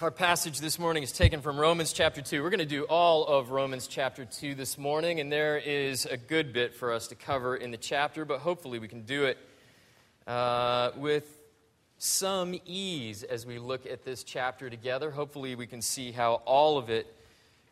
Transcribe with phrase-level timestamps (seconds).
[0.00, 2.40] Our passage this morning is taken from Romans chapter 2.
[2.40, 6.16] We're going to do all of Romans chapter 2 this morning, and there is a
[6.16, 9.38] good bit for us to cover in the chapter, but hopefully we can do it
[10.28, 11.40] uh, with
[11.98, 15.10] some ease as we look at this chapter together.
[15.10, 17.12] Hopefully we can see how all of it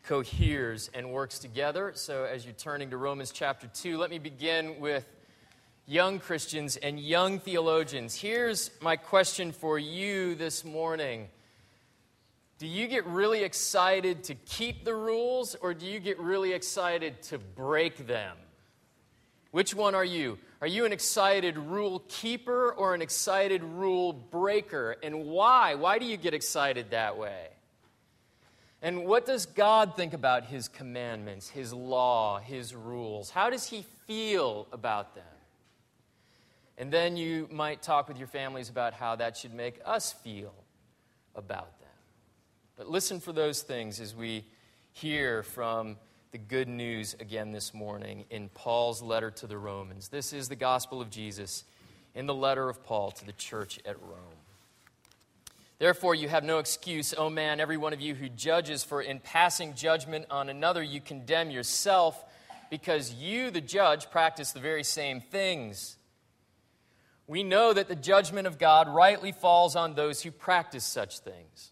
[0.03, 1.93] coheres and works together.
[1.95, 5.05] So as you're turning to Romans chapter 2, let me begin with
[5.85, 8.15] young Christians and young theologians.
[8.15, 11.29] Here's my question for you this morning.
[12.59, 17.21] Do you get really excited to keep the rules or do you get really excited
[17.23, 18.35] to break them?
[19.51, 20.39] Which one are you?
[20.59, 24.95] Are you an excited rule keeper or an excited rule breaker?
[25.03, 25.75] And why?
[25.75, 27.47] Why do you get excited that way?
[28.81, 33.29] And what does God think about His commandments, His law, His rules?
[33.29, 35.23] How does He feel about them?
[36.77, 40.53] And then you might talk with your families about how that should make us feel
[41.35, 41.76] about
[42.77, 44.45] but listen for those things as we
[44.93, 45.97] hear from
[46.31, 50.09] the good news again this morning in Paul's letter to the Romans.
[50.09, 51.63] This is the gospel of Jesus
[52.13, 54.19] in the letter of Paul to the church at Rome.
[55.79, 59.19] Therefore, you have no excuse, O man, every one of you who judges, for in
[59.21, 62.23] passing judgment on another, you condemn yourself,
[62.69, 65.95] because you, the judge, practice the very same things.
[67.25, 71.71] We know that the judgment of God rightly falls on those who practice such things.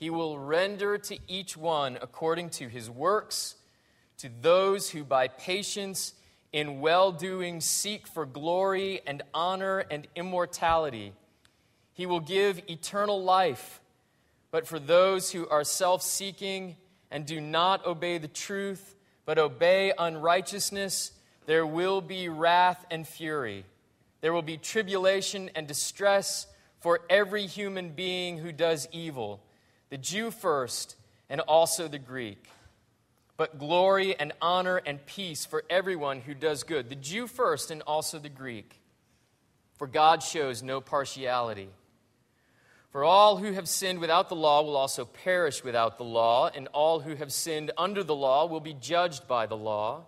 [0.00, 3.56] He will render to each one according to his works,
[4.16, 6.14] to those who by patience
[6.54, 11.12] in well doing seek for glory and honor and immortality.
[11.92, 13.82] He will give eternal life.
[14.50, 16.76] But for those who are self seeking
[17.10, 18.94] and do not obey the truth,
[19.26, 21.12] but obey unrighteousness,
[21.44, 23.66] there will be wrath and fury.
[24.22, 26.46] There will be tribulation and distress
[26.78, 29.42] for every human being who does evil
[29.90, 30.96] the Jew first,
[31.28, 32.48] and also the Greek.
[33.36, 37.82] But glory and honor and peace for everyone who does good, the Jew first, and
[37.82, 38.80] also the Greek.
[39.78, 41.70] For God shows no partiality.
[42.90, 46.68] For all who have sinned without the law will also perish without the law, and
[46.72, 50.04] all who have sinned under the law will be judged by the law.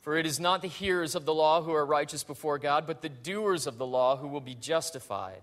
[0.00, 3.00] For it is not the hearers of the law who are righteous before God, but
[3.00, 5.42] the doers of the law who will be justified.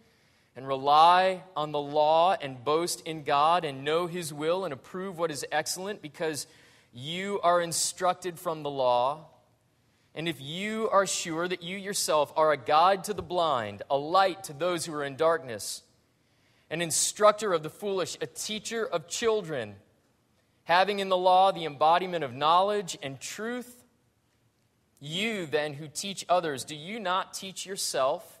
[0.55, 5.17] and rely on the law and boast in God and know His will and approve
[5.17, 6.47] what is excellent because
[6.93, 9.27] you are instructed from the law.
[10.13, 13.97] And if you are sure that you yourself are a guide to the blind, a
[13.97, 15.83] light to those who are in darkness,
[16.69, 19.75] an instructor of the foolish, a teacher of children,
[20.65, 23.83] having in the law the embodiment of knowledge and truth,
[24.99, 28.40] you then who teach others, do you not teach yourself?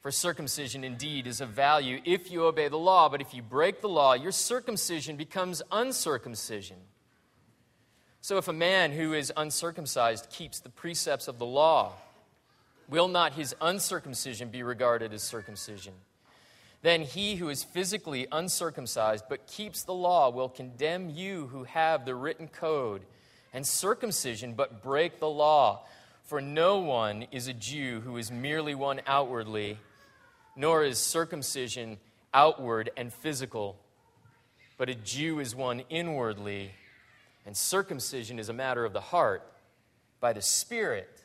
[0.00, 3.80] For circumcision indeed is of value if you obey the law, but if you break
[3.80, 6.76] the law, your circumcision becomes uncircumcision.
[8.20, 11.94] So if a man who is uncircumcised keeps the precepts of the law,
[12.88, 15.94] will not his uncircumcision be regarded as circumcision?
[16.82, 22.04] Then he who is physically uncircumcised but keeps the law will condemn you who have
[22.04, 23.02] the written code
[23.52, 25.84] and circumcision but break the law.
[26.22, 29.78] For no one is a Jew who is merely one outwardly
[30.58, 31.96] nor is circumcision
[32.34, 33.78] outward and physical,
[34.76, 36.72] but a Jew is one inwardly,
[37.46, 39.50] and circumcision is a matter of the heart
[40.18, 41.24] by the Spirit,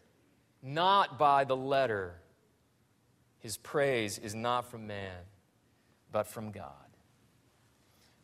[0.61, 2.13] not by the letter.
[3.39, 5.17] His praise is not from man,
[6.11, 6.71] but from God.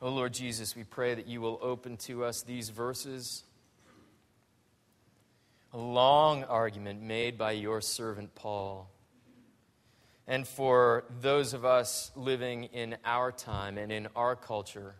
[0.03, 3.43] Oh Lord Jesus, we pray that you will open to us these verses.
[5.73, 8.91] A long argument made by your servant Paul.
[10.29, 14.93] And for those of us living in our time and in our culture,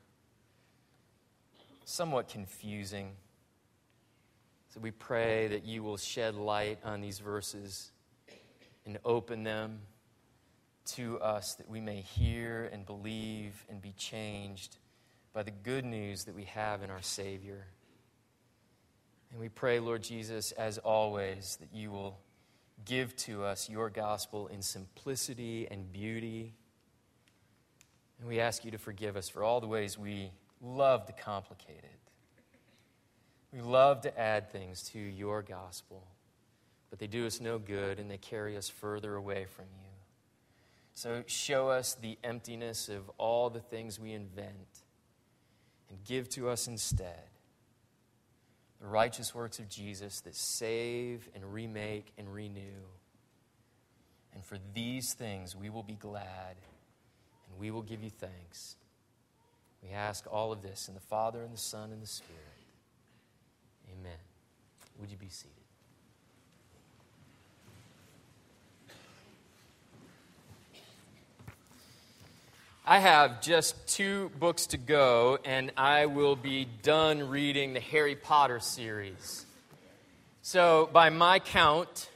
[1.86, 3.12] somewhat confusing.
[4.74, 7.92] So we pray that you will shed light on these verses
[8.88, 9.82] and open them
[10.94, 14.78] to us that we may hear and believe and be changed
[15.32, 17.68] by the good news that we have in our Savior.
[19.30, 22.18] And we pray, Lord Jesus, as always, that you will
[22.86, 26.54] give to us your gospel in simplicity and beauty.
[28.20, 30.32] And we ask you to forgive us for all the ways we
[30.62, 32.00] love to complicate it.
[33.54, 36.06] We love to add things to your gospel,
[36.90, 39.90] but they do us no good and they carry us further away from you.
[40.94, 44.84] So show us the emptiness of all the things we invent
[45.90, 47.29] and give to us instead
[48.80, 52.86] the righteous works of Jesus that save and remake and renew.
[54.34, 56.56] And for these things we will be glad
[57.50, 58.76] and we will give you thanks.
[59.84, 62.36] We ask all of this in the Father and the Son and the Spirit.
[63.92, 64.18] Amen.
[65.00, 65.59] Would you be seated?
[72.92, 78.16] I have just two books to go, and I will be done reading the Harry
[78.16, 79.46] Potter series.
[80.42, 82.10] So, by my count,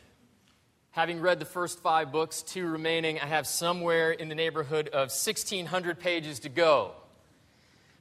[0.89, 5.09] having read the first five books, two remaining, I have somewhere in the neighborhood of
[5.09, 6.93] 1,600 pages to go.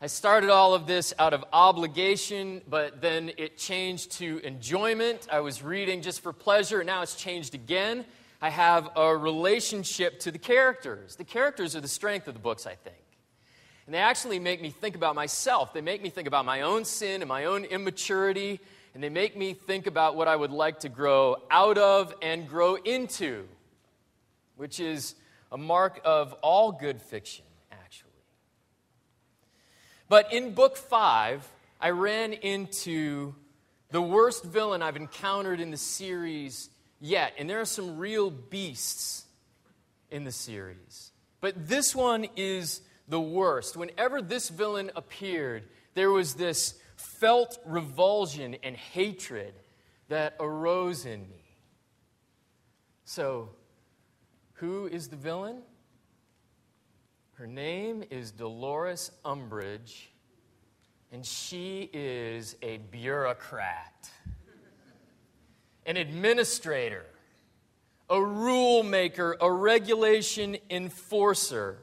[0.00, 5.28] I started all of this out of obligation, but then it changed to enjoyment.
[5.30, 8.06] I was reading just for pleasure, and now it's changed again.
[8.42, 11.14] I have a relationship to the characters.
[11.14, 12.96] The characters are the strength of the books, I think.
[13.86, 15.72] And they actually make me think about myself.
[15.72, 18.58] They make me think about my own sin and my own immaturity,
[18.94, 22.48] and they make me think about what I would like to grow out of and
[22.48, 23.46] grow into,
[24.56, 25.14] which is
[25.52, 27.44] a mark of all good fiction.
[27.70, 28.10] Actually.
[30.08, 31.48] But in book five,
[31.80, 33.36] I ran into
[33.92, 36.70] the worst villain I've encountered in the series
[37.02, 37.34] yet.
[37.38, 39.26] And there are some real beasts
[40.10, 41.10] in the series.
[41.42, 43.76] But this one is the worst.
[43.76, 45.64] Whenever this villain appeared,
[45.94, 49.52] there was this felt revulsion and hatred
[50.08, 51.44] that arose in me.
[53.04, 53.50] So,
[54.54, 55.62] who is the villain?
[57.34, 60.06] Her name is Dolores Umbridge,
[61.10, 64.08] and she is a bureaucrat,
[65.86, 67.04] an administrator,
[68.08, 71.78] a rule maker, a regulation enforcer.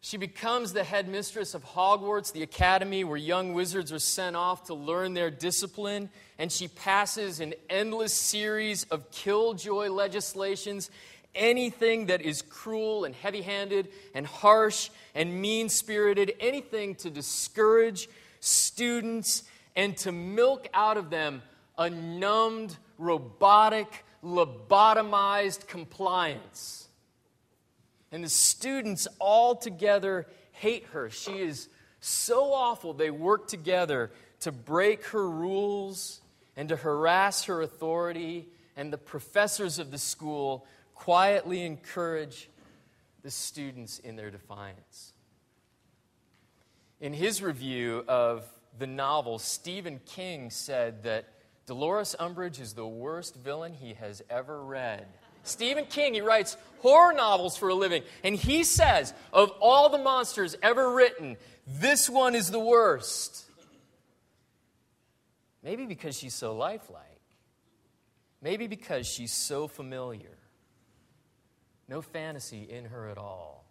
[0.00, 4.74] She becomes the headmistress of Hogwarts, the academy where young wizards are sent off to
[4.74, 10.90] learn their discipline, and she passes an endless series of killjoy legislations
[11.34, 18.08] anything that is cruel and heavy handed and harsh and mean spirited, anything to discourage
[18.40, 19.44] students
[19.76, 21.42] and to milk out of them
[21.78, 26.88] a numbed, robotic, lobotomized compliance.
[28.10, 31.10] And the students all together hate her.
[31.10, 31.68] She is
[32.00, 34.10] so awful, they work together
[34.40, 36.20] to break her rules
[36.56, 38.48] and to harass her authority.
[38.76, 42.48] And the professors of the school quietly encourage
[43.22, 45.12] the students in their defiance.
[47.00, 48.44] In his review of
[48.78, 51.28] the novel, Stephen King said that
[51.66, 55.06] Dolores Umbridge is the worst villain he has ever read.
[55.44, 59.98] Stephen King, he writes horror novels for a living, and he says, of all the
[59.98, 63.44] monsters ever written, this one is the worst.
[65.62, 67.06] Maybe because she's so lifelike.
[68.40, 70.36] Maybe because she's so familiar.
[71.88, 73.64] No fantasy in her at all.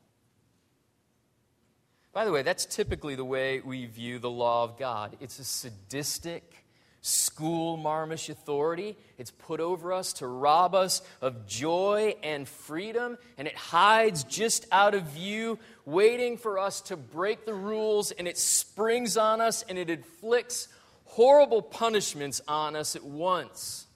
[2.14, 5.18] By the way, that's typically the way we view the law of God.
[5.20, 6.61] It's a sadistic,
[7.02, 8.96] school marmish authority.
[9.18, 14.66] It's put over us to rob us of joy and freedom, and it hides just
[14.72, 19.64] out of view, waiting for us to break the rules, and it springs on us
[19.68, 20.68] and it inflicts
[21.06, 23.88] horrible punishments on us at once.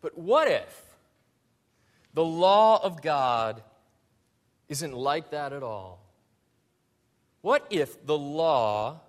[0.00, 0.84] But what if
[2.14, 3.62] the law of God
[4.68, 6.00] isn't like that at all.
[7.42, 9.00] What if the law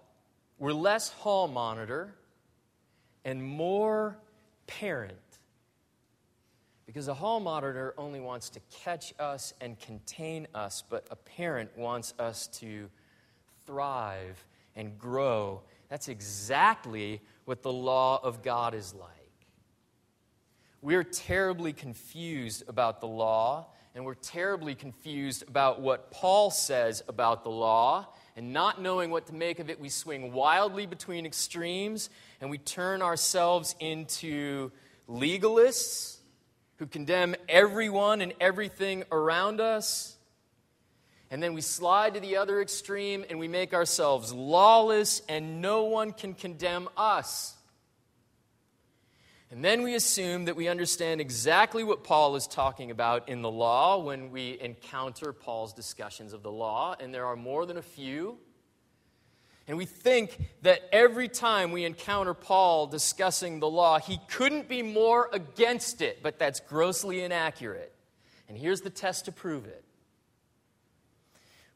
[0.58, 2.16] were less hall monitor
[3.24, 4.18] and more
[4.68, 5.18] parent.
[6.86, 11.76] Because a hall monitor only wants to catch us and contain us, but a parent
[11.78, 12.90] wants us to
[13.66, 14.46] thrive
[14.76, 15.62] and grow.
[15.90, 19.12] That's exactly what the law of God is like.
[20.82, 27.44] We're terribly confused about the law, and we're terribly confused about what Paul says about
[27.44, 28.08] the law.
[28.36, 32.10] And not knowing what to make of it, we swing wildly between extremes
[32.42, 34.72] and we turn ourselves into
[35.08, 36.18] legalists
[36.78, 40.18] who condemn everyone and everything around us.
[41.32, 45.86] And then we slide to the other extreme and we make ourselves lawless, and no
[45.86, 47.55] one can condemn us.
[49.52, 53.52] And then we assume that we understand exactly what Paul is talking about in the
[53.52, 57.82] law when we encounter Paul's discussions of the law, and there are more than a
[57.82, 58.40] few.
[59.68, 64.82] And we think that every time we encounter Paul discussing the law, he couldn't be
[64.82, 67.94] more against it, but that's grossly inaccurate.
[68.48, 69.84] And here's the test to prove it.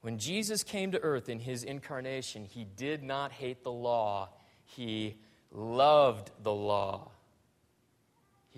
[0.01, 4.29] When Jesus came to earth in his incarnation, he did not hate the law,
[4.65, 5.17] he
[5.51, 7.11] loved the law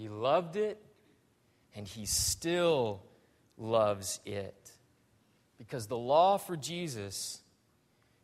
[0.01, 0.81] he loved it,
[1.75, 3.03] and he still
[3.55, 4.71] loves it.
[5.59, 7.39] Because the law for Jesus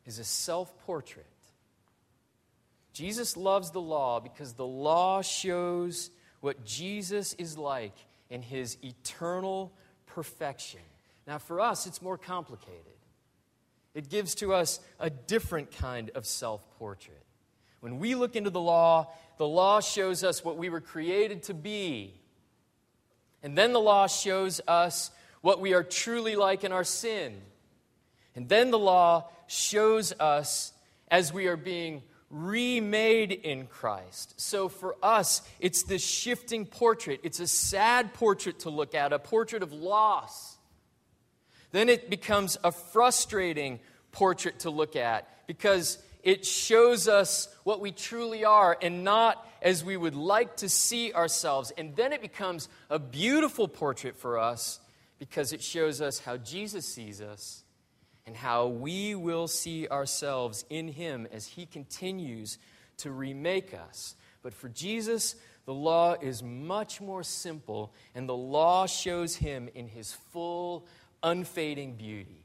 [0.04, 1.28] is a self portrait.
[2.94, 7.94] Jesus loves the law because the law shows what Jesus is like
[8.32, 9.72] in his eternal
[10.08, 10.82] perfection.
[11.28, 12.82] Now, for us, it's more complicated.
[13.94, 17.27] It gives to us a different kind of self portrait.
[17.80, 21.54] When we look into the law, the law shows us what we were created to
[21.54, 22.14] be.
[23.44, 27.40] And then the law shows us what we are truly like in our sin.
[28.36, 30.74] And then the law shows us
[31.10, 34.40] as we are being remade in Christ.
[34.40, 37.22] So for us, it's this shifting portrait.
[37.24, 40.58] It's a sad portrait to look at, a portrait of loss.
[41.72, 43.80] Then it becomes a frustrating
[44.12, 49.84] portrait to look at because it shows us what we truly are and not as
[49.84, 51.72] we would like to see ourselves.
[51.78, 54.80] And then it becomes a beautiful portrait for us
[55.20, 57.64] because it shows us how Jesus sees us
[58.26, 62.58] and how we will see ourselves in Him as He continues
[62.98, 64.16] to remake us.
[64.44, 69.88] But for Jesus, the law is much more simple, and the law shows Him in
[69.88, 70.86] His full,
[71.24, 72.44] unfading beauty.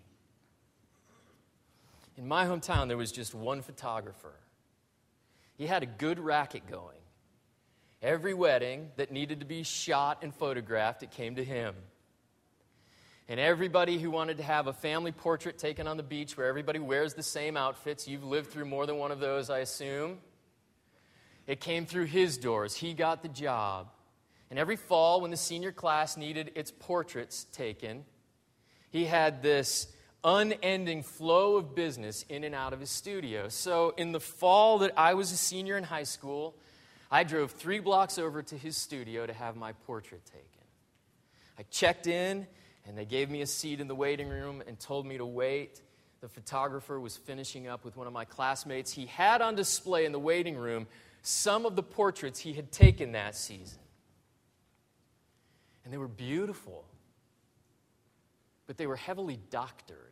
[2.17, 4.35] In my hometown, there was just one photographer.
[5.57, 6.99] He had a good racket going.
[8.03, 11.75] Every wedding that needed to be shot and photographed, it came to him.
[13.29, 16.81] And everybody who wanted to have a family portrait taken on the beach where everybody
[16.81, 20.19] wears the same outfits, you've lived through more than one of those, I assume.
[21.47, 22.77] It came through his doors.
[22.77, 23.89] He got the job.
[24.51, 28.05] And every fall, when the senior class needed its portraits taken,
[28.91, 29.87] he had this
[30.25, 33.49] unending flow of business in and out of his studio.
[33.49, 36.55] So, in the fall that I was a senior in high school,
[37.11, 40.47] I drove three blocks over to his studio to have my portrait taken.
[41.59, 42.47] I checked in,
[42.87, 45.83] and they gave me a seat in the waiting room and told me to wait.
[46.21, 48.93] The photographer was finishing up with one of my classmates.
[48.93, 50.87] He had on display in the waiting room
[51.23, 53.79] some of the portraits he had taken that season.
[55.85, 56.85] And they were beautiful,
[58.67, 60.12] but they were heavily doctored.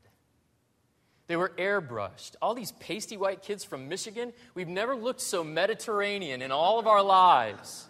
[1.30, 2.34] They were airbrushed.
[2.42, 6.88] All these pasty white kids from Michigan, we've never looked so Mediterranean in all of
[6.88, 7.87] our lives.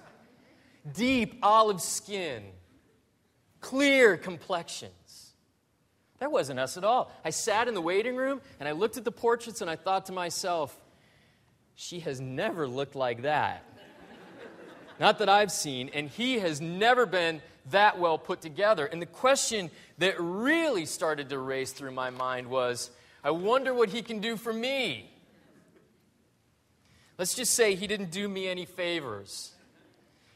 [0.92, 2.42] Deep olive skin,
[3.62, 5.32] clear complexions.
[6.18, 7.10] That wasn't us at all.
[7.24, 10.04] I sat in the waiting room and I looked at the portraits and I thought
[10.06, 10.78] to myself,
[11.74, 13.64] she has never looked like that.
[14.98, 18.84] Not that I've seen, and he has never been that well put together.
[18.84, 22.90] And the question that really started to race through my mind was
[23.22, 25.10] I wonder what he can do for me.
[27.18, 29.52] Let's just say he didn't do me any favors.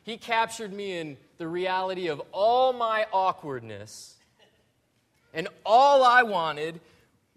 [0.03, 4.17] He captured me in the reality of all my awkwardness.
[5.33, 6.81] And all I wanted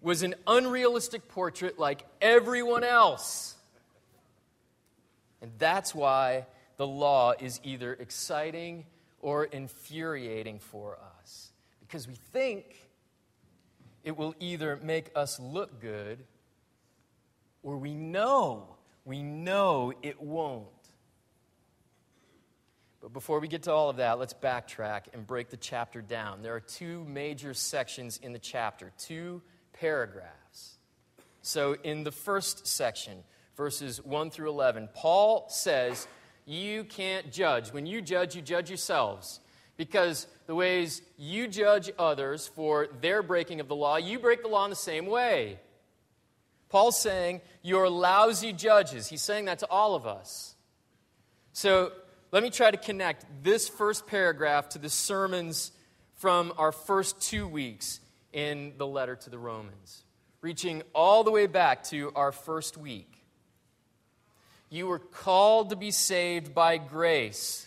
[0.02, 3.56] was an unrealistic portrait like everyone else.
[5.40, 6.44] And that's why
[6.76, 8.84] the law is either exciting
[9.20, 11.50] or infuriating for us.
[11.80, 12.87] Because we think
[14.08, 16.24] it will either make us look good
[17.62, 18.66] or we know,
[19.04, 20.66] we know it won't.
[23.02, 26.40] But before we get to all of that, let's backtrack and break the chapter down.
[26.40, 29.42] There are two major sections in the chapter, two
[29.74, 30.78] paragraphs.
[31.42, 33.22] So, in the first section,
[33.56, 36.08] verses 1 through 11, Paul says,
[36.46, 37.74] you can't judge.
[37.74, 39.40] When you judge, you judge yourselves.
[39.78, 44.48] Because the ways you judge others for their breaking of the law, you break the
[44.48, 45.58] law in the same way.
[46.68, 49.08] Paul's saying, You're lousy judges.
[49.08, 50.56] He's saying that to all of us.
[51.52, 51.92] So
[52.32, 55.70] let me try to connect this first paragraph to the sermons
[56.16, 58.00] from our first two weeks
[58.32, 60.02] in the letter to the Romans,
[60.40, 63.24] reaching all the way back to our first week.
[64.70, 67.66] You were called to be saved by grace,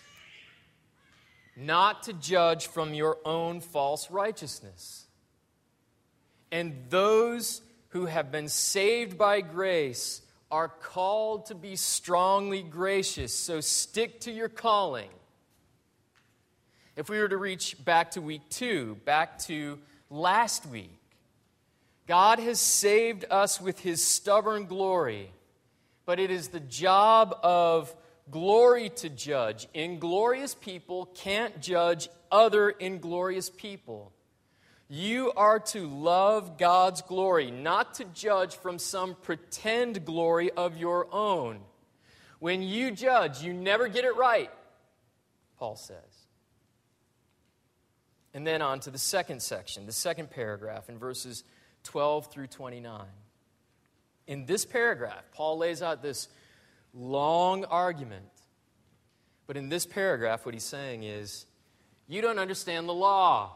[1.55, 5.05] not to judge from your own false righteousness.
[6.51, 13.33] And those who have been saved by grace are called to be strongly gracious.
[13.33, 15.09] So stick to your calling.
[16.95, 19.79] If we were to reach back to week two, back to
[20.09, 20.99] last week,
[22.05, 25.31] God has saved us with his stubborn glory,
[26.05, 27.95] but it is the job of
[28.31, 29.67] glory to judge.
[29.73, 34.13] Inglorious people can't judge other inglorious people.
[34.87, 41.07] You are to love God's glory, not to judge from some pretend glory of your
[41.13, 41.59] own.
[42.39, 44.49] When you judge, you never get it right,
[45.59, 45.97] Paul says.
[48.33, 51.43] And then on to the second section, the second paragraph in verses
[51.83, 53.05] 12 through 29.
[54.27, 56.27] In this paragraph, Paul lays out this
[56.93, 58.25] long argument.
[59.47, 61.45] But in this paragraph, what he's saying is,
[62.07, 63.55] you don't understand the law.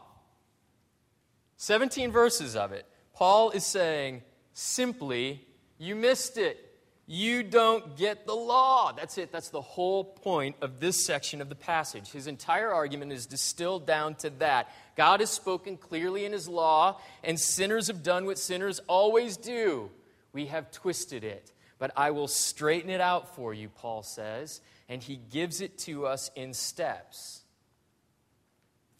[1.56, 2.86] 17 verses of it.
[3.14, 5.46] Paul is saying simply,
[5.78, 6.62] you missed it.
[7.08, 8.92] You don't get the law.
[8.92, 9.30] That's it.
[9.30, 12.10] That's the whole point of this section of the passage.
[12.10, 14.68] His entire argument is distilled down to that.
[14.96, 19.90] God has spoken clearly in His law, and sinners have done what sinners always do.
[20.32, 21.52] We have twisted it.
[21.78, 26.06] But I will straighten it out for you, Paul says, and he gives it to
[26.06, 27.42] us in steps.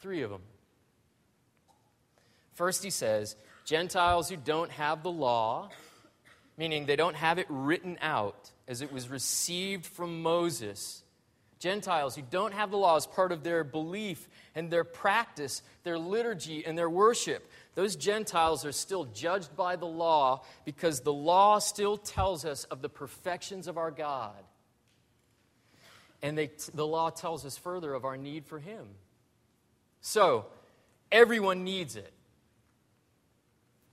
[0.01, 0.43] Three of them.
[2.55, 5.71] First, he says, Gentiles who don't have the law,
[6.57, 11.03] meaning they don't have it written out as it was received from Moses.
[11.59, 15.99] Gentiles who don't have the law as part of their belief and their practice, their
[15.99, 21.59] liturgy and their worship, those Gentiles are still judged by the law because the law
[21.59, 24.43] still tells us of the perfections of our God.
[26.23, 28.87] And they, the law tells us further of our need for Him.
[30.01, 30.47] So,
[31.13, 32.13] everyone needs it.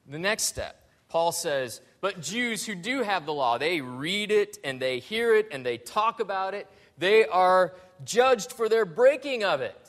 [0.07, 4.59] The next step, Paul says, but Jews who do have the law, they read it
[4.63, 6.67] and they hear it and they talk about it.
[6.97, 7.73] They are
[8.05, 9.82] judged for their breaking of it.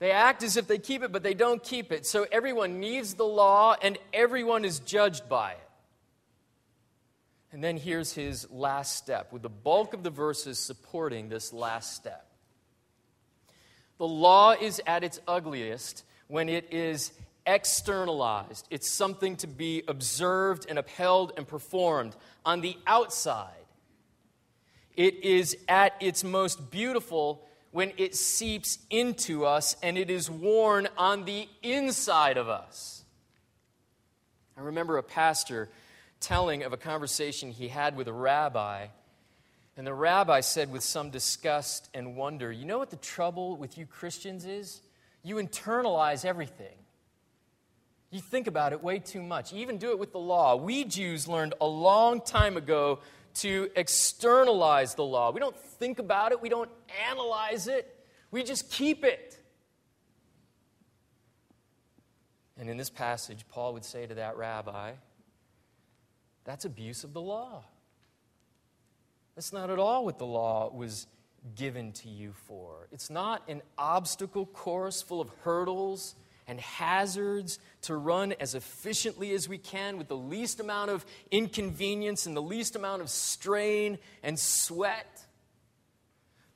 [0.00, 2.06] They act as if they keep it, but they don't keep it.
[2.06, 5.68] So everyone needs the law and everyone is judged by it.
[7.52, 11.94] And then here's his last step, with the bulk of the verses supporting this last
[11.94, 12.26] step.
[13.98, 17.12] The law is at its ugliest when it is
[17.44, 18.66] externalized.
[18.70, 23.50] It's something to be observed and upheld and performed on the outside.
[24.96, 30.88] It is at its most beautiful when it seeps into us and it is worn
[30.96, 33.04] on the inside of us.
[34.56, 35.68] I remember a pastor
[36.20, 38.88] telling of a conversation he had with a rabbi.
[39.76, 43.78] And the rabbi said with some disgust and wonder, You know what the trouble with
[43.78, 44.82] you Christians is?
[45.22, 46.74] You internalize everything.
[48.10, 49.52] You think about it way too much.
[49.52, 50.56] You even do it with the law.
[50.56, 52.98] We Jews learned a long time ago
[53.34, 55.30] to externalize the law.
[55.32, 56.70] We don't think about it, we don't
[57.08, 57.94] analyze it,
[58.30, 59.38] we just keep it.
[62.58, 64.92] And in this passage, Paul would say to that rabbi,
[66.44, 67.64] that's abuse of the law.
[69.34, 71.06] That's not at all what the law was
[71.56, 72.88] given to you for.
[72.92, 76.14] It's not an obstacle course full of hurdles
[76.50, 82.26] and hazards to run as efficiently as we can with the least amount of inconvenience
[82.26, 85.24] and the least amount of strain and sweat.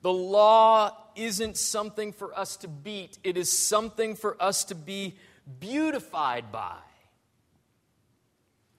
[0.01, 5.15] The law isn't something for us to beat, it is something for us to be
[5.61, 6.75] beautified by.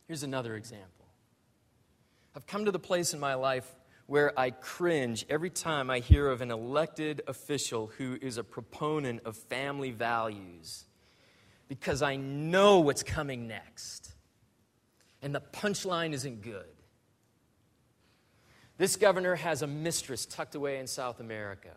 [0.06, 1.06] Here's another example.
[2.36, 3.66] I've come to the place in my life
[4.06, 9.22] where I cringe every time I hear of an elected official who is a proponent
[9.24, 10.84] of family values
[11.68, 14.12] because I know what's coming next.
[15.22, 16.66] And the punchline isn't good.
[18.78, 21.72] This governor has a mistress tucked away in South America.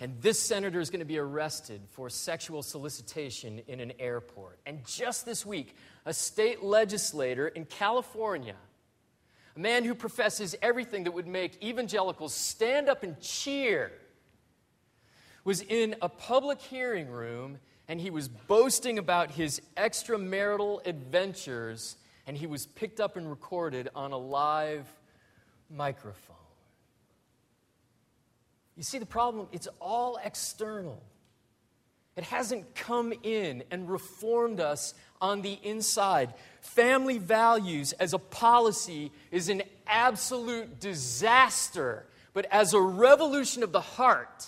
[0.00, 4.58] And this senator is going to be arrested for sexual solicitation in an airport.
[4.64, 8.56] And just this week, a state legislator in California,
[9.54, 13.92] a man who professes everything that would make evangelicals stand up and cheer,
[15.44, 17.58] was in a public hearing room
[17.90, 23.88] and he was boasting about his extramarital adventures, and he was picked up and recorded
[23.96, 24.86] on a live
[25.68, 26.36] microphone.
[28.76, 29.48] You see the problem?
[29.50, 31.02] It's all external.
[32.14, 36.32] It hasn't come in and reformed us on the inside.
[36.60, 43.80] Family values as a policy is an absolute disaster, but as a revolution of the
[43.80, 44.46] heart,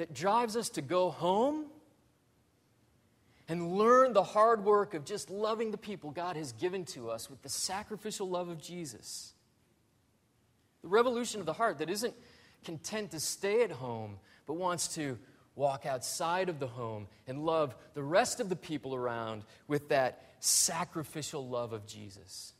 [0.00, 1.66] that drives us to go home
[3.50, 7.28] and learn the hard work of just loving the people God has given to us
[7.28, 9.34] with the sacrificial love of Jesus.
[10.80, 12.14] The revolution of the heart that isn't
[12.64, 15.18] content to stay at home, but wants to
[15.54, 20.22] walk outside of the home and love the rest of the people around with that
[20.38, 22.54] sacrificial love of Jesus.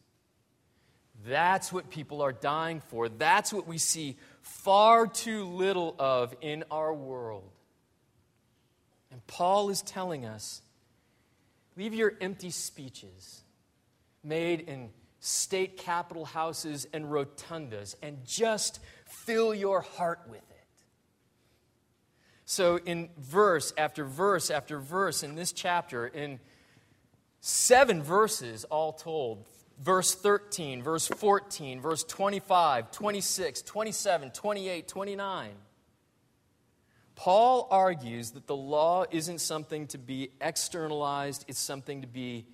[1.24, 3.08] That's what people are dying for.
[3.08, 7.50] That's what we see far too little of in our world.
[9.10, 10.62] And Paul is telling us
[11.76, 13.42] leave your empty speeches
[14.22, 20.56] made in state capitol houses and rotundas and just fill your heart with it.
[22.44, 26.40] So, in verse after verse after verse in this chapter, in
[27.40, 29.46] seven verses all told,
[29.80, 35.50] verse 13, verse 14, verse 25, 26, 27, 28, 29.
[37.16, 42.46] Paul argues that the law isn't something to be externalized, it's something to be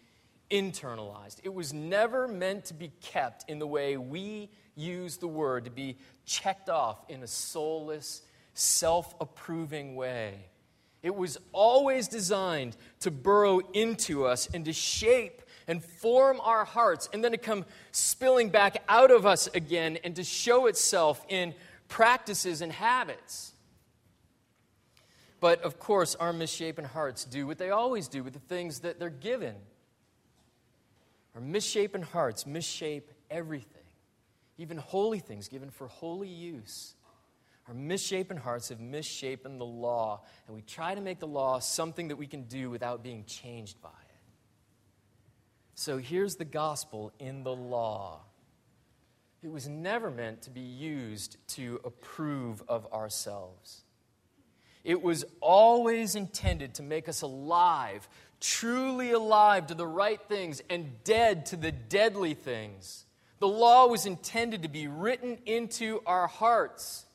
[0.50, 1.40] internalized.
[1.44, 5.70] It was never meant to be kept in the way we use the word, to
[5.70, 8.22] be checked off in a soulless,
[8.54, 10.46] self approving way.
[11.02, 17.08] It was always designed to burrow into us and to shape and form our hearts,
[17.12, 21.54] and then to come spilling back out of us again and to show itself in
[21.88, 23.52] practices and habits.
[25.40, 28.98] But of course, our misshapen hearts do what they always do with the things that
[28.98, 29.54] they're given.
[31.34, 33.82] Our misshapen hearts misshape everything,
[34.56, 36.94] even holy things given for holy use.
[37.68, 42.08] Our misshapen hearts have misshapen the law, and we try to make the law something
[42.08, 43.90] that we can do without being changed by.
[45.78, 48.22] So here's the gospel in the law
[49.42, 53.82] it was never meant to be used to approve of ourselves.
[54.82, 58.08] It was always intended to make us alive,
[58.40, 63.04] truly alive to the right things and dead to the deadly things.
[63.38, 67.05] The law was intended to be written into our hearts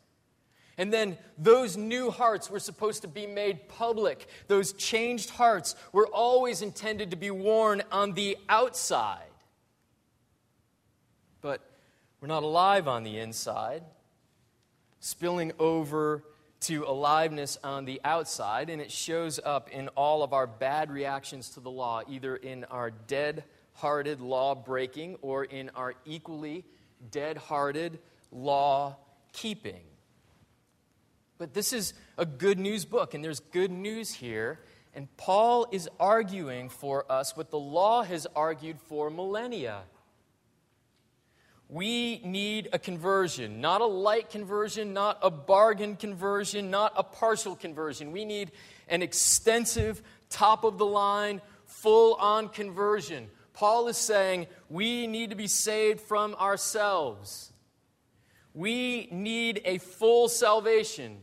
[0.77, 4.27] and then those new hearts were supposed to be made public.
[4.47, 9.19] Those changed hearts were always intended to be worn on the outside.
[11.41, 11.61] But
[12.19, 13.83] we're not alive on the inside,
[14.99, 16.23] spilling over
[16.61, 21.49] to aliveness on the outside, and it shows up in all of our bad reactions
[21.49, 26.63] to the law, either in our dead hearted law breaking or in our equally
[27.09, 27.97] dead hearted
[28.31, 28.95] law
[29.33, 29.81] keeping.
[31.41, 34.59] But this is a good news book, and there's good news here.
[34.93, 39.81] And Paul is arguing for us what the law has argued for millennia.
[41.67, 47.55] We need a conversion, not a light conversion, not a bargain conversion, not a partial
[47.55, 48.11] conversion.
[48.11, 48.51] We need
[48.87, 53.31] an extensive, top of the line, full on conversion.
[53.53, 57.51] Paul is saying we need to be saved from ourselves.
[58.53, 61.17] We need a full salvation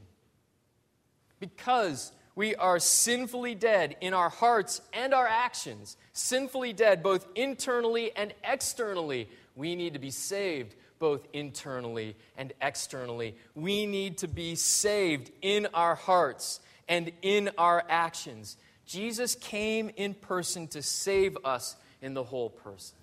[1.40, 8.12] because we are sinfully dead in our hearts and our actions, sinfully dead both internally
[8.14, 9.28] and externally.
[9.56, 13.34] We need to be saved both internally and externally.
[13.54, 18.56] We need to be saved in our hearts and in our actions.
[18.86, 22.96] Jesus came in person to save us in the whole person.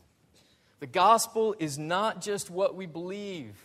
[0.80, 3.56] The gospel is not just what we believe,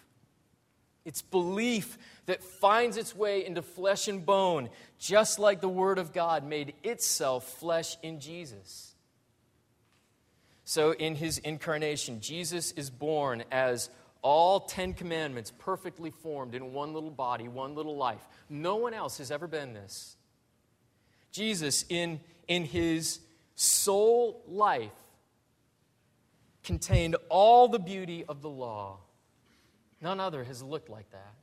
[1.04, 1.96] it's belief
[2.30, 6.74] that finds its way into flesh and bone, just like the Word of God made
[6.84, 8.94] itself flesh in Jesus.
[10.64, 13.90] So, in his incarnation, Jesus is born as
[14.22, 18.24] all Ten Commandments perfectly formed in one little body, one little life.
[18.48, 20.16] No one else has ever been this.
[21.32, 23.18] Jesus, in, in his
[23.56, 24.92] soul life,
[26.62, 29.00] contained all the beauty of the law
[30.00, 31.34] None other has looked like that.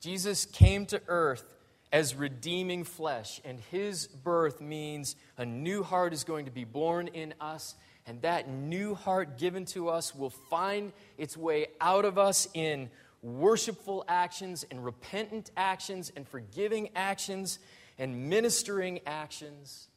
[0.00, 1.44] Jesus came to earth
[1.90, 7.08] as redeeming flesh, and his birth means a new heart is going to be born
[7.08, 7.74] in us,
[8.08, 12.88] And that new heart given to us will find its way out of us in
[13.22, 17.58] worshipful actions and repentant actions and forgiving actions
[17.98, 19.88] and ministering actions.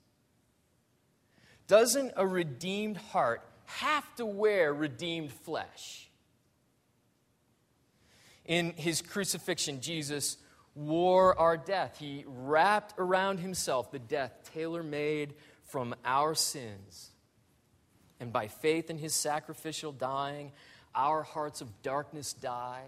[1.68, 6.11] Doesn't a redeemed heart have to wear redeemed flesh?
[8.46, 10.38] In his crucifixion, Jesus
[10.76, 11.98] wore our death.
[12.00, 15.34] He wrapped around himself the death tailor made
[15.66, 17.12] from our sins.
[18.20, 20.52] And by faith in his sacrificial dying,
[20.94, 22.84] our hearts of darkness die.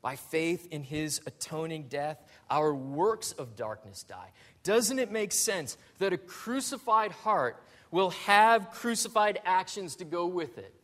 [0.00, 4.30] By faith in his atoning death, our works of darkness die.
[4.62, 10.58] Doesn't it make sense that a crucified heart will have crucified actions to go with
[10.58, 10.74] it?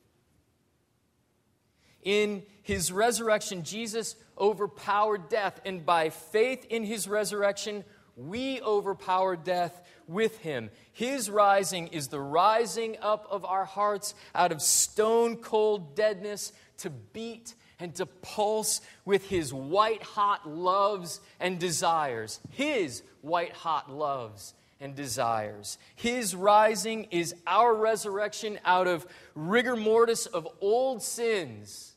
[2.05, 7.85] In his resurrection, Jesus overpowered death, and by faith in his resurrection,
[8.17, 10.71] we overpower death with him.
[10.93, 16.91] His rising is the rising up of our hearts out of stone cold deadness to
[16.91, 22.39] beat and to pulse with his white hot loves and desires.
[22.51, 25.79] His white hot loves and desires.
[25.97, 31.94] His rising is our resurrection out of rigor mortis of old sins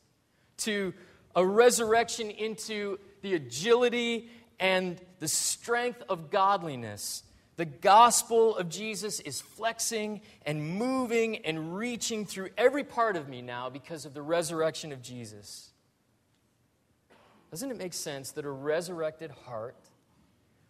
[0.58, 0.94] to
[1.34, 7.22] a resurrection into the agility and the strength of godliness.
[7.56, 13.42] The gospel of Jesus is flexing and moving and reaching through every part of me
[13.42, 15.70] now because of the resurrection of Jesus.
[17.50, 19.76] Doesn't it make sense that a resurrected heart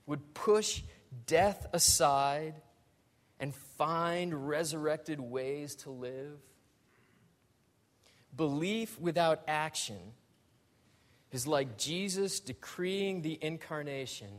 [0.07, 0.83] would push
[1.27, 2.55] death aside
[3.41, 6.39] and find resurrected ways to live?
[8.39, 9.99] Belief without action
[11.33, 14.31] is like Jesus decreeing the incarnation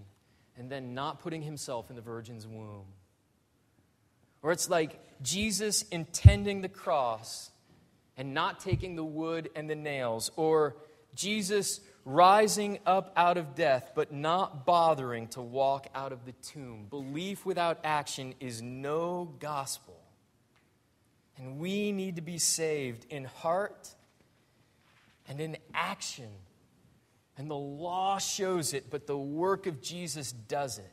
[0.58, 2.86] and then not putting himself in the virgin's womb.
[4.42, 7.52] Or it's like Jesus intending the cross
[8.16, 10.32] and not taking the wood and the nails.
[10.38, 10.78] Or
[11.14, 16.88] Jesus rising up out of death but not bothering to walk out of the tomb.
[16.90, 19.99] Belief without action is no gospel.
[21.40, 23.90] And we need to be saved in heart
[25.28, 26.30] and in action
[27.40, 30.92] and the law shows it, but the work of Jesus does it.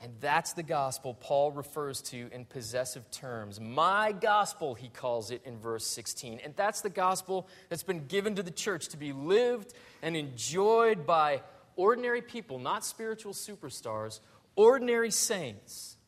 [0.00, 3.60] And that's the gospel Paul refers to in possessive terms.
[3.60, 6.40] My gospel, he calls it in verse 16.
[6.42, 11.06] And that's the gospel that's been given to the church to be lived and enjoyed
[11.06, 11.42] by
[11.76, 14.20] ordinary people, not spiritual superstars,
[14.56, 15.98] ordinary saints.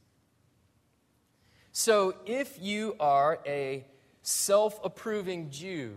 [1.74, 3.86] So if you are a
[4.20, 5.94] self approving Jew,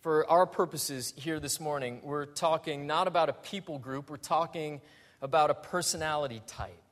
[0.00, 4.80] for our purposes here this morning, we're talking not about a people group, we're talking
[5.22, 6.82] about a personality type.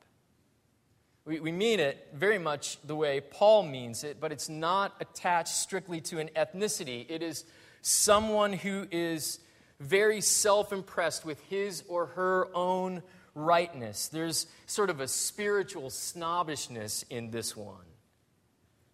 [1.25, 5.99] We, mean it very much the way Paul means it, but it's not attached strictly
[6.01, 7.05] to an ethnicity.
[7.09, 7.43] It is
[7.81, 9.39] someone who is
[9.81, 13.03] very self impressed with his or her own
[13.37, 14.07] rightness.
[14.07, 17.75] There's sort of a spiritual snobbishness in this one.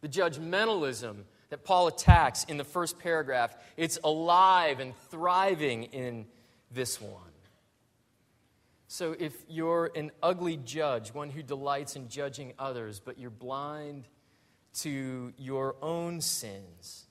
[0.02, 6.26] The judgmentalism that Paul attacks in the first paragraph, it's alive and thriving in
[6.72, 7.22] this one.
[8.88, 14.06] So if you're an ugly judge, one who delights in judging others, but you're blind
[14.82, 17.06] to your own sins,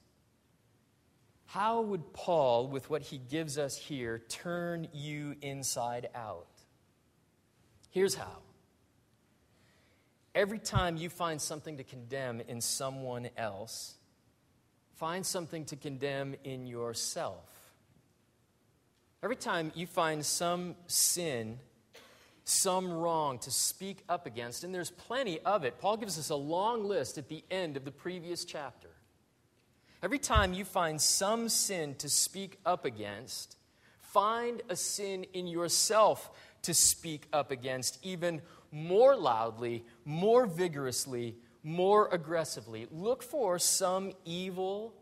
[1.47, 6.47] how would Paul, with what he gives us here, turn you inside out?
[7.93, 8.39] Here's how.
[10.35, 13.95] Every time you find something to condemn in someone else,
[14.97, 17.45] find something to condemn in yourself.
[19.23, 21.59] Every time you find some sin,
[22.45, 26.35] some wrong to speak up against, and there's plenty of it, Paul gives us a
[26.35, 28.89] long list at the end of the previous chapter.
[30.03, 33.59] Every time you find some sin to speak up against,
[34.01, 36.31] find a sin in yourself
[36.63, 42.87] to speak up against, even more loudly, more vigorously, more aggressively.
[42.91, 44.95] Look for some evil,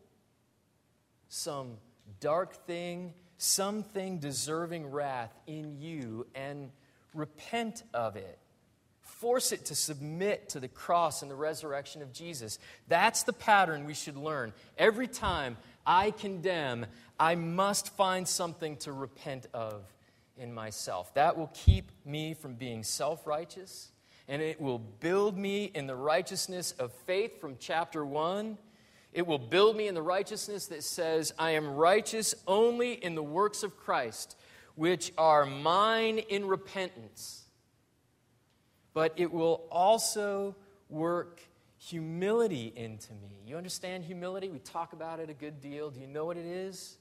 [1.28, 1.76] some
[2.18, 6.70] dark thing, something deserving wrath in you and
[7.14, 8.38] repent of it.
[9.00, 12.58] Force it to submit to the cross and the resurrection of Jesus.
[12.88, 14.52] That's the pattern we should learn.
[14.78, 16.86] Every time I condemn,
[17.18, 19.82] I must find something to repent of
[20.40, 21.14] in myself.
[21.14, 23.92] That will keep me from being self righteous
[24.30, 28.56] and it will build me in the righteousness of faith from chapter 1.
[29.12, 33.24] It will build me in the righteousness that says, I am righteous only in the
[33.24, 34.36] works of Christ,
[34.76, 37.42] which are mine in repentance.
[38.94, 40.54] But it will also
[40.88, 41.40] work
[41.76, 43.40] humility into me.
[43.44, 44.48] You understand humility?
[44.48, 45.90] We talk about it a good deal.
[45.90, 46.98] Do you know what it is?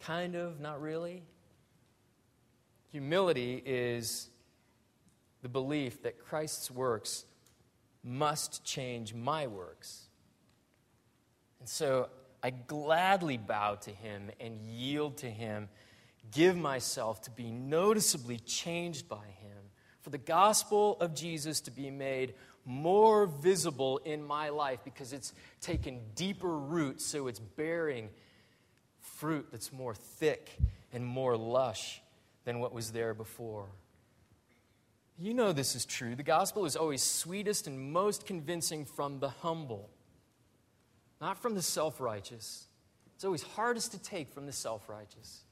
[0.00, 1.22] Kind of, not really.
[2.96, 4.30] Humility is
[5.42, 7.26] the belief that Christ's works
[8.02, 10.06] must change my works.
[11.60, 12.08] And so
[12.42, 15.68] I gladly bow to him and yield to him,
[16.30, 19.58] give myself to be noticeably changed by him,
[20.00, 22.32] for the gospel of Jesus to be made
[22.64, 28.08] more visible in my life because it's taken deeper root, so it's bearing
[29.00, 30.56] fruit that's more thick
[30.94, 32.00] and more lush
[32.46, 33.66] than what was there before.
[35.18, 36.14] You know this is true.
[36.14, 39.90] The gospel is always sweetest and most convincing from the humble,
[41.20, 42.68] not from the self righteous.
[43.14, 45.42] It's always hardest to take from the self righteous.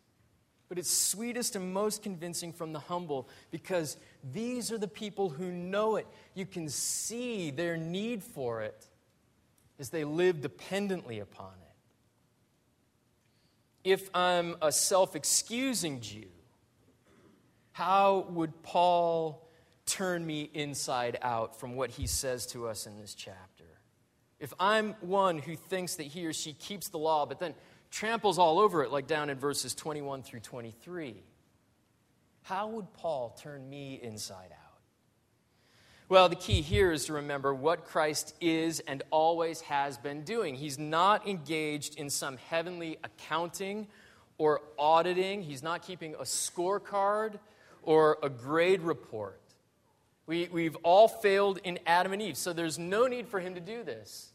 [0.68, 3.96] But it's sweetest and most convincing from the humble because
[4.32, 6.06] these are the people who know it.
[6.34, 8.86] You can see their need for it
[9.78, 11.64] as they live dependently upon it.
[13.90, 16.24] If I'm a self excusing Jew,
[17.74, 19.44] how would Paul
[19.86, 23.64] turn me inside out from what he says to us in this chapter.
[24.40, 27.54] If I'm one who thinks that he or she keeps the law, but then
[27.90, 31.22] tramples all over it, like down in verses 21 through 23,
[32.42, 34.80] how would Paul turn me inside out?
[36.08, 40.54] Well, the key here is to remember what Christ is and always has been doing.
[40.54, 43.88] He's not engaged in some heavenly accounting
[44.36, 47.38] or auditing, he's not keeping a scorecard
[47.84, 49.40] or a grade report.
[50.26, 53.60] We, we've all failed in Adam and Eve, so there's no need for him to
[53.60, 54.30] do this.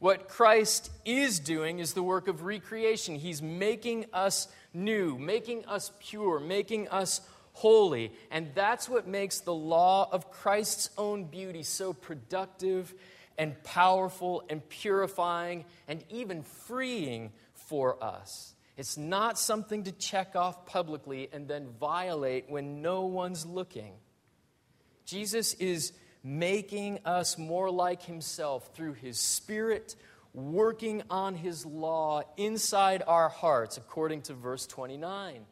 [0.00, 3.16] What Christ is doing is the work of recreation.
[3.16, 7.20] He's making us new, making us pure, making us
[7.52, 8.12] holy.
[8.30, 12.94] And that's what makes the law of Christ's own beauty so productive
[13.36, 18.54] and powerful and purifying and even freeing for us.
[18.80, 23.92] It's not something to check off publicly and then violate when no one's looking.
[25.04, 25.92] Jesus is
[26.24, 29.96] making us more like himself through his Spirit
[30.32, 35.44] working on his law inside our hearts, according to verse 29.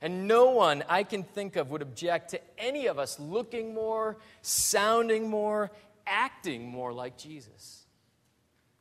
[0.00, 4.18] And no one I can think of would object to any of us looking more,
[4.40, 5.72] sounding more,
[6.06, 7.86] acting more like Jesus.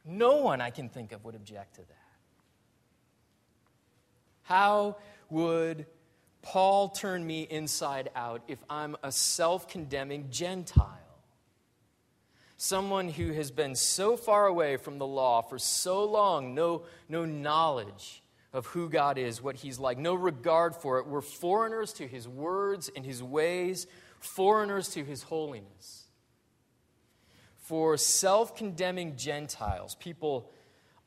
[0.06, 2.02] No one I can think of would object to that.
[4.43, 4.97] How
[5.29, 5.86] would
[6.43, 10.99] Paul turn me inside out if I'm a self condemning Gentile.
[12.58, 17.25] Someone who has been so far away from the law for so long, no, no
[17.25, 21.08] knowledge of who God is, what He's like, no regard for it.
[21.08, 23.88] We're foreigners to His words and His ways,
[24.19, 26.08] foreigners to His holiness.
[27.58, 30.51] For self condemning Gentiles, people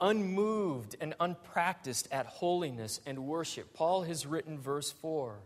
[0.00, 3.72] unmoved and unpracticed at holiness and worship.
[3.74, 5.38] Paul has written verse 4.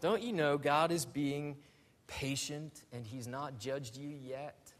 [0.00, 1.56] Don't you know God is being
[2.06, 4.72] patient and he's not judged you yet?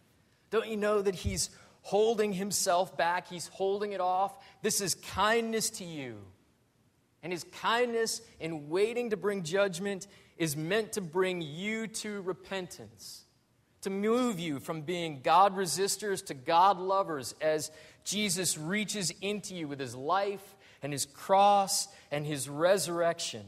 [0.50, 1.50] Don't you know that he's
[1.82, 3.28] holding himself back?
[3.28, 4.32] He's holding it off.
[4.62, 6.18] This is kindness to you.
[7.22, 10.06] And his kindness in waiting to bring judgment
[10.38, 13.24] is meant to bring you to repentance,
[13.82, 17.70] to move you from being God resistors to God lovers as
[18.04, 23.44] Jesus reaches into you with his life and his cross and his resurrection.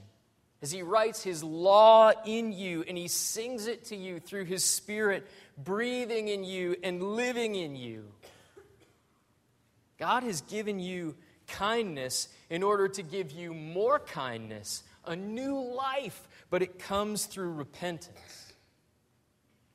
[0.60, 4.64] As he writes his law in you and he sings it to you through his
[4.64, 5.26] spirit,
[5.58, 8.04] breathing in you and living in you.
[9.98, 11.16] God has given you
[11.48, 17.52] kindness in order to give you more kindness, a new life, but it comes through
[17.52, 18.52] repentance.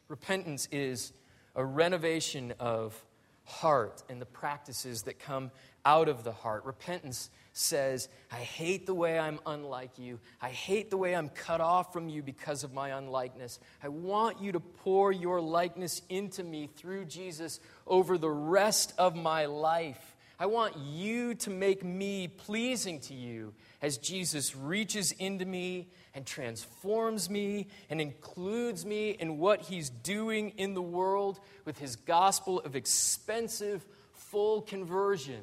[0.07, 1.11] Repentance is
[1.55, 3.01] a renovation of
[3.47, 5.51] heart and the practices that come
[5.85, 6.65] out of the heart.
[6.65, 10.19] Repentance says, I hate the way I'm unlike you.
[10.41, 13.59] I hate the way I'm cut off from you because of my unlikeness.
[13.81, 19.15] I want you to pour your likeness into me through Jesus over the rest of
[19.15, 20.16] my life.
[20.39, 26.27] I want you to make me pleasing to you as Jesus reaches into me and
[26.27, 32.59] transforms me and includes me in what he's doing in the world with his gospel
[32.59, 33.83] of expensive,
[34.13, 35.41] full conversion.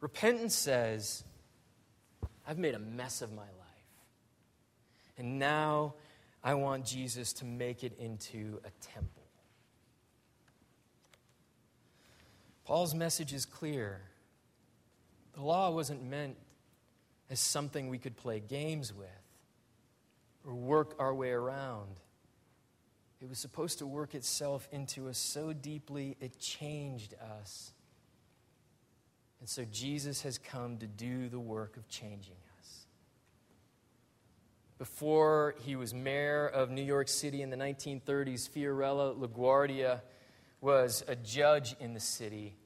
[0.00, 1.22] Repentance says,
[2.46, 3.48] I've made a mess of my life.
[5.18, 5.94] And now
[6.42, 9.17] I want Jesus to make it into a temple.
[12.68, 13.98] Paul's message is clear.
[15.32, 16.36] The law wasn't meant
[17.30, 19.08] as something we could play games with
[20.46, 21.96] or work our way around.
[23.22, 27.72] It was supposed to work itself into us so deeply it changed us.
[29.40, 32.84] And so Jesus has come to do the work of changing us.
[34.76, 40.02] Before he was mayor of New York City in the 1930s, Fiorello LaGuardia
[40.60, 42.56] was a judge in the city.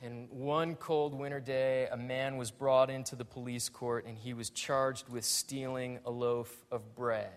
[0.00, 4.34] And one cold winter day, a man was brought into the police court and he
[4.34, 7.30] was charged with stealing a loaf of bread.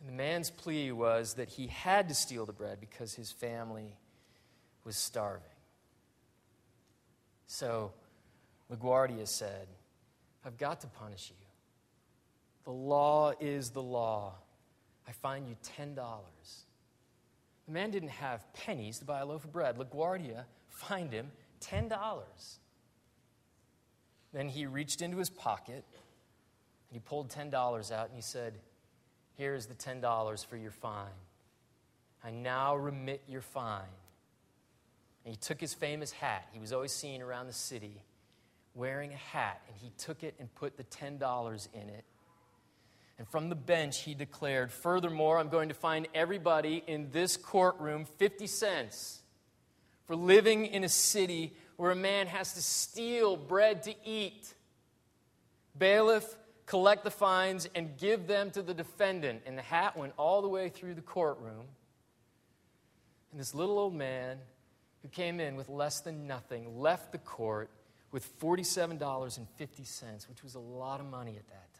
[0.00, 3.96] And the man's plea was that he had to steal the bread because his family
[4.84, 5.42] was starving.
[7.46, 7.92] So
[8.70, 9.66] LaGuardia said,
[10.44, 11.46] I've got to punish you.
[12.64, 14.34] The law is the law.
[15.06, 15.96] I fine you $10.
[17.68, 19.76] The man didn't have pennies to buy a loaf of bread.
[19.76, 22.58] LaGuardia fined him $10.
[24.32, 27.52] Then he reached into his pocket and he pulled $10
[27.92, 28.54] out and he said,
[29.36, 31.06] Here's the $10 for your fine.
[32.24, 33.82] I now remit your fine.
[35.24, 36.48] And he took his famous hat.
[36.52, 38.02] He was always seen around the city
[38.74, 42.04] wearing a hat, and he took it and put the $10 in it.
[43.18, 48.04] And from the bench, he declared, Furthermore, I'm going to fine everybody in this courtroom
[48.04, 49.20] 50 cents
[50.06, 54.54] for living in a city where a man has to steal bread to eat.
[55.76, 59.42] Bailiff, collect the fines and give them to the defendant.
[59.46, 61.66] And the hat went all the way through the courtroom.
[63.32, 64.38] And this little old man
[65.02, 67.70] who came in with less than nothing left the court
[68.10, 71.77] with $47.50, which was a lot of money at that time.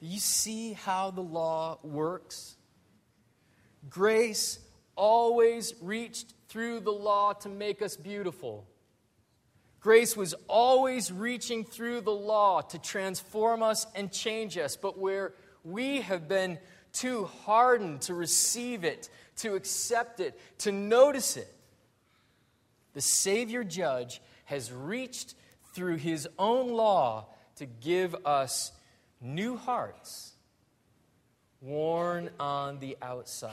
[0.00, 2.56] Do you see how the law works?
[3.88, 4.58] Grace
[4.96, 8.66] always reached through the law to make us beautiful.
[9.80, 15.34] Grace was always reaching through the law to transform us and change us, but where
[15.64, 16.58] we have been
[16.92, 21.52] too hardened to receive it, to accept it, to notice it,
[22.94, 25.34] the Savior Judge has reached
[25.72, 27.26] through his own law
[27.56, 28.72] to give us
[29.20, 30.32] new hearts,
[31.60, 33.52] worn on the outside.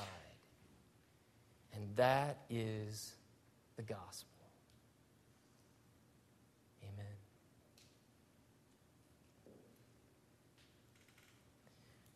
[1.73, 3.13] And that is
[3.75, 4.29] the gospel.
[6.83, 7.05] Amen.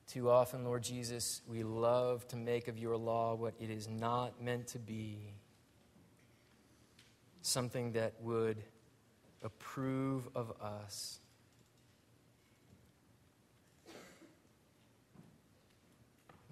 [0.07, 4.41] Too often, Lord Jesus, we love to make of your law what it is not
[4.41, 5.33] meant to be
[7.41, 8.63] something that would
[9.43, 11.19] approve of us.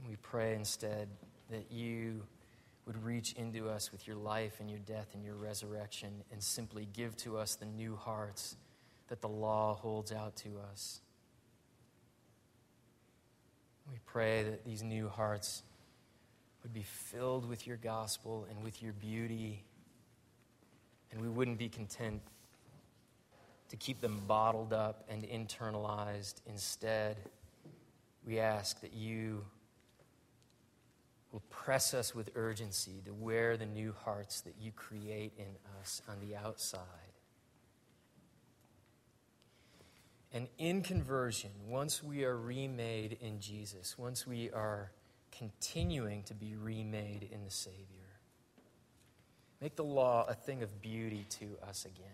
[0.08, 1.10] We pray instead
[1.50, 2.24] that you
[2.86, 6.88] would reach into us with your life and your death and your resurrection and simply
[6.94, 8.56] give to us the new hearts
[9.10, 11.02] that the law holds out to us.
[13.92, 15.64] We pray that these new hearts
[16.64, 19.64] would be filled with your gospel and with your beauty,
[21.12, 22.22] and we wouldn't be content
[23.70, 26.36] to keep them bottled up and internalized.
[26.46, 27.18] Instead,
[28.26, 29.44] we ask that you
[31.38, 35.46] will press us with urgency to wear the new hearts that you create in
[35.80, 36.82] us on the outside.
[40.34, 44.90] And in conversion, once we are remade in Jesus, once we are
[45.32, 48.18] continuing to be remade in the Savior,
[49.62, 52.08] make the law a thing of beauty to us again.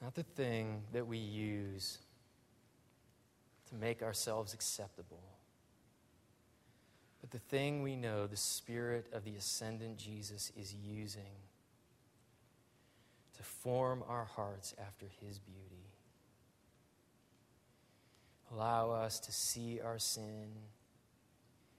[0.00, 1.98] Not the thing that we use
[3.68, 5.37] to make ourselves acceptable
[7.28, 11.36] but the thing we know the Spirit of the ascendant Jesus is using
[13.36, 15.84] to form our hearts after His beauty.
[18.50, 20.48] Allow us to see our sin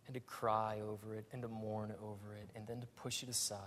[0.05, 3.29] and to cry over it and to mourn over it and then to push it
[3.29, 3.59] aside.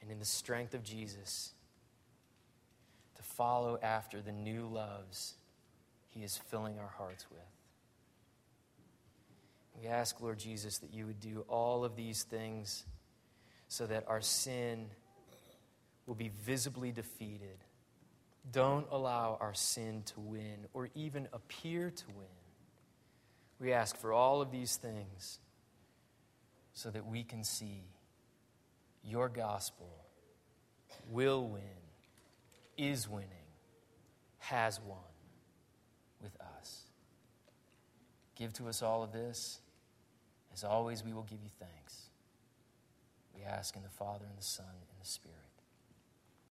[0.00, 1.52] And in the strength of Jesus,
[3.16, 5.34] to follow after the new loves
[6.08, 7.57] He is filling our hearts with.
[9.80, 12.84] We ask, Lord Jesus, that you would do all of these things
[13.68, 14.86] so that our sin
[16.06, 17.58] will be visibly defeated.
[18.50, 22.26] Don't allow our sin to win or even appear to win.
[23.60, 25.38] We ask for all of these things
[26.72, 27.84] so that we can see
[29.04, 29.90] your gospel
[31.10, 31.62] will win,
[32.76, 33.28] is winning,
[34.38, 34.98] has won
[36.22, 36.82] with us.
[38.34, 39.60] Give to us all of this.
[40.58, 42.08] As always, we will give you thanks.
[43.32, 45.38] We ask in the Father, and the Son, and the Spirit.